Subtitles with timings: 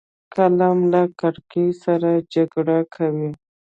[0.33, 3.29] قلم له کرکې سره جګړه کوي